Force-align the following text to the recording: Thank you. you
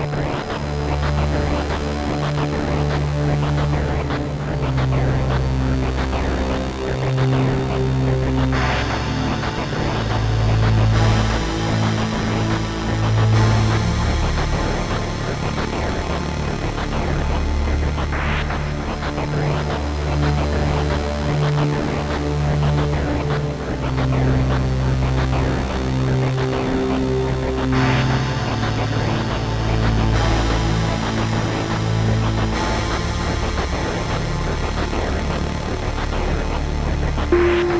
Thank 0.00 0.14
you. 3.74 3.79
you 37.32 37.79